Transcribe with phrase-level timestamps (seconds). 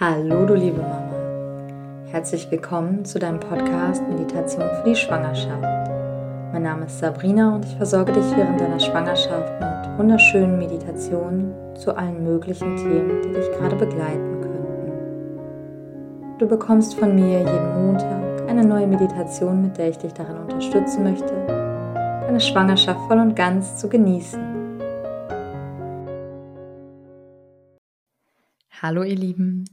[0.00, 2.06] Hallo, du liebe Mama.
[2.06, 5.90] Herzlich willkommen zu deinem Podcast Meditation für die Schwangerschaft.
[6.52, 11.96] Mein Name ist Sabrina und ich versorge dich während deiner Schwangerschaft mit wunderschönen Meditationen zu
[11.96, 14.92] allen möglichen Themen, die dich gerade begleiten könnten.
[16.38, 21.02] Du bekommst von mir jeden Montag eine neue Meditation, mit der ich dich darin unterstützen
[21.02, 24.58] möchte, deine Schwangerschaft voll und ganz zu genießen.
[28.80, 29.64] Hallo ihr Lieben,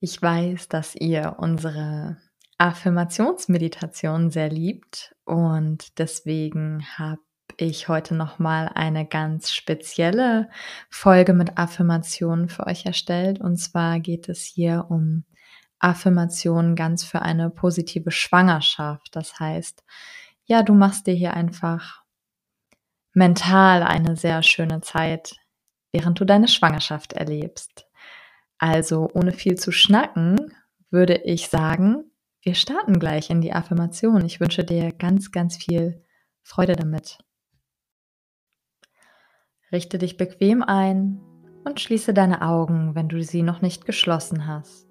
[0.00, 2.16] ich weiß, dass ihr unsere
[2.58, 7.20] Affirmationsmeditation sehr liebt und deswegen habe
[7.56, 10.48] ich heute noch mal eine ganz spezielle
[10.88, 15.24] Folge mit Affirmationen für euch erstellt und zwar geht es hier um
[15.78, 19.08] Affirmationen ganz für eine positive Schwangerschaft.
[19.16, 19.82] Das heißt,
[20.44, 22.02] ja, du machst dir hier einfach
[23.12, 25.36] mental eine sehr schöne Zeit,
[25.92, 27.89] während du deine Schwangerschaft erlebst.
[28.60, 30.54] Also ohne viel zu schnacken,
[30.90, 32.04] würde ich sagen,
[32.42, 34.22] wir starten gleich in die Affirmation.
[34.26, 36.04] Ich wünsche dir ganz, ganz viel
[36.42, 37.18] Freude damit.
[39.72, 41.20] Richte dich bequem ein
[41.64, 44.86] und schließe deine Augen, wenn du sie noch nicht geschlossen hast.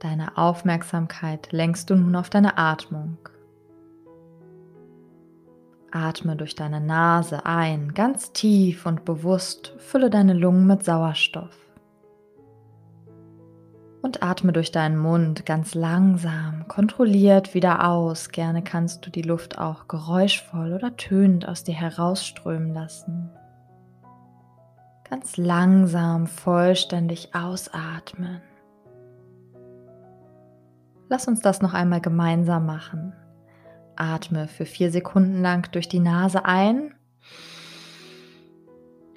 [0.00, 3.18] Deine Aufmerksamkeit lenkst du nun auf deine Atmung.
[5.94, 11.56] Atme durch deine Nase ein, ganz tief und bewusst, fülle deine Lungen mit Sauerstoff.
[14.02, 18.30] Und atme durch deinen Mund ganz langsam, kontrolliert wieder aus.
[18.30, 23.30] Gerne kannst du die Luft auch geräuschvoll oder tönend aus dir herausströmen lassen.
[25.08, 28.40] Ganz langsam, vollständig ausatmen.
[31.08, 33.12] Lass uns das noch einmal gemeinsam machen.
[33.96, 36.94] Atme für vier Sekunden lang durch die Nase ein.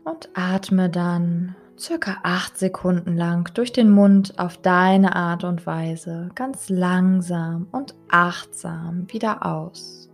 [0.03, 6.29] Und atme dann circa acht Sekunden lang durch den Mund auf deine Art und Weise
[6.35, 10.09] ganz langsam und achtsam wieder aus.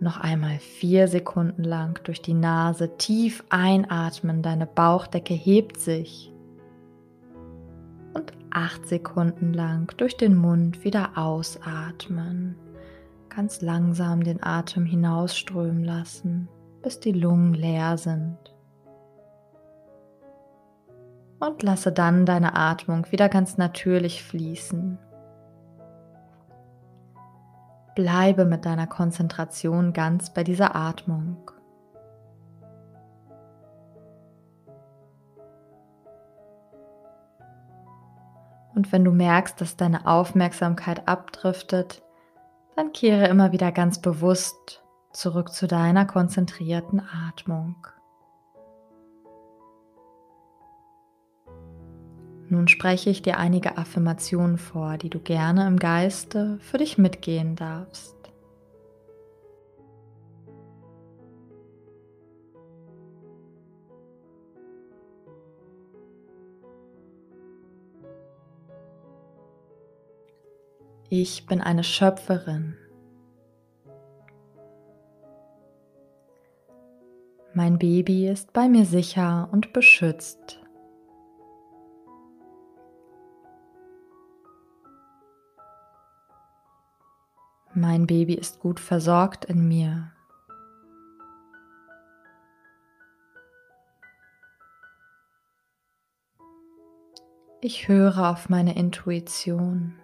[0.00, 6.32] Noch einmal vier Sekunden lang durch die Nase tief einatmen, deine Bauchdecke hebt sich
[8.50, 12.56] acht Sekunden lang durch den Mund wieder ausatmen.
[13.28, 16.48] Ganz langsam den Atem hinausströmen lassen,
[16.82, 18.38] bis die Lungen leer sind.
[21.40, 24.98] Und lasse dann deine Atmung wieder ganz natürlich fließen.
[27.94, 31.50] Bleibe mit deiner Konzentration ganz bei dieser Atmung.
[38.78, 42.00] Und wenn du merkst, dass deine Aufmerksamkeit abdriftet,
[42.76, 47.74] dann kehre immer wieder ganz bewusst zurück zu deiner konzentrierten Atmung.
[52.48, 57.56] Nun spreche ich dir einige Affirmationen vor, die du gerne im Geiste für dich mitgehen
[57.56, 58.17] darfst.
[71.10, 72.76] Ich bin eine Schöpferin.
[77.54, 80.60] Mein Baby ist bei mir sicher und beschützt.
[87.72, 90.12] Mein Baby ist gut versorgt in mir.
[97.62, 99.94] Ich höre auf meine Intuition.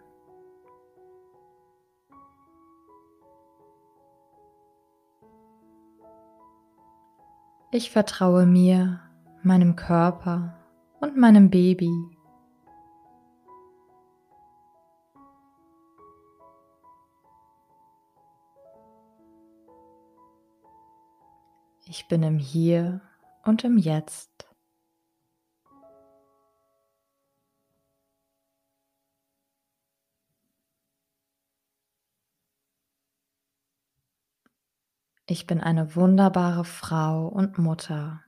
[7.76, 9.00] Ich vertraue mir,
[9.42, 10.54] meinem Körper
[11.00, 11.90] und meinem Baby.
[21.88, 23.00] Ich bin im Hier
[23.44, 24.33] und im Jetzt.
[35.26, 38.22] Ich bin eine wunderbare Frau und Mutter.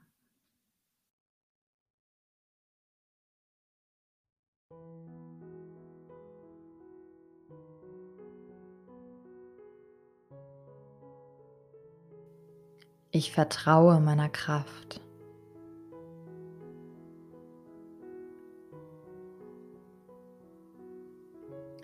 [13.11, 15.03] Ich vertraue meiner Kraft.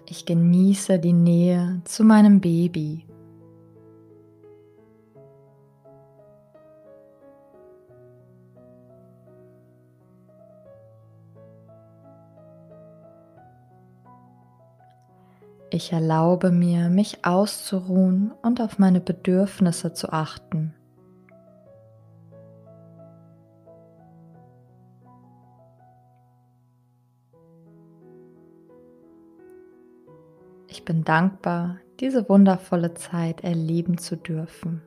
[0.06, 3.04] Ich genieße die Nähe zu meinem Baby.
[15.74, 20.74] Ich erlaube mir, mich auszuruhen und auf meine Bedürfnisse zu achten.
[30.68, 34.82] Ich bin dankbar, diese wundervolle Zeit erleben zu dürfen.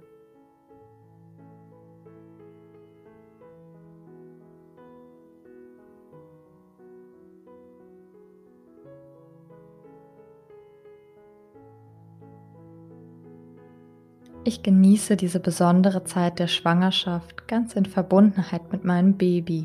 [14.48, 19.64] Ich genieße diese besondere Zeit der Schwangerschaft ganz in Verbundenheit mit meinem Baby.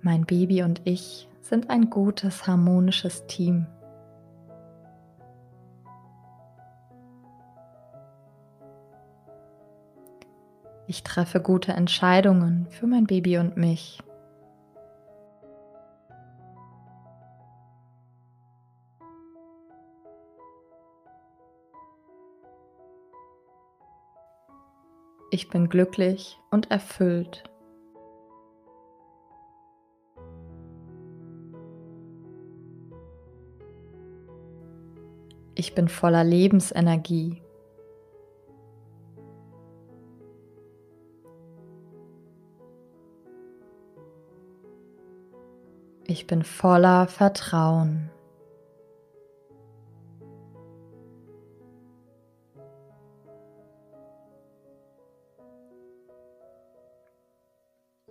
[0.00, 3.66] Mein Baby und ich sind ein gutes, harmonisches Team.
[10.86, 13.98] Ich treffe gute Entscheidungen für mein Baby und mich.
[25.36, 27.44] Ich bin glücklich und erfüllt.
[35.54, 37.42] Ich bin voller Lebensenergie.
[46.06, 48.08] Ich bin voller Vertrauen.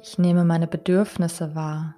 [0.07, 1.95] Ich nehme meine Bedürfnisse wahr.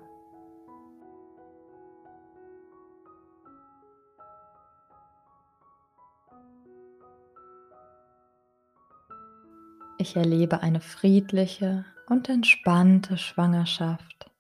[9.98, 14.32] Ich erlebe eine friedliche und entspannte Schwangerschaft.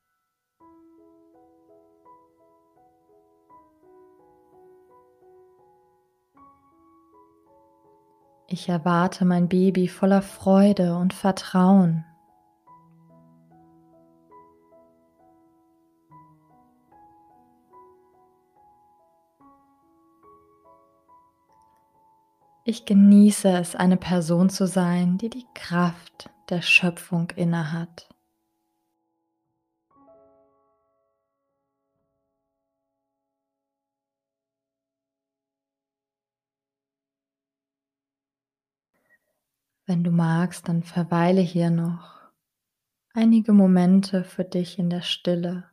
[8.48, 12.06] Ich erwarte mein Baby voller Freude und Vertrauen.
[22.70, 28.10] Ich genieße es, eine Person zu sein, die die Kraft der Schöpfung innehat.
[39.86, 42.20] Wenn du magst, dann verweile hier noch
[43.14, 45.72] einige Momente für dich in der Stille.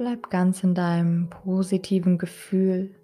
[0.00, 2.94] Bleib ganz in deinem positiven Gefühl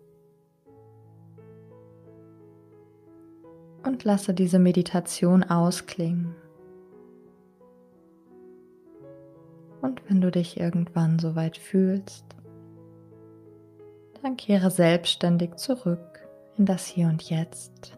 [3.85, 6.35] und lasse diese Meditation ausklingen.
[9.83, 12.25] Und wenn du dich irgendwann soweit fühlst,
[14.23, 16.27] dann kehre selbstständig zurück
[16.57, 17.96] in das Hier und Jetzt.